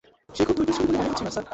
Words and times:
সে 0.35 0.41
খুব 0.47 0.55
ধৈর্যশীল 0.59 0.85
বলে 0.87 0.97
মনে 0.99 1.09
হচ্ছে 1.11 1.23
না, 1.25 1.31
স্যার। 1.35 1.45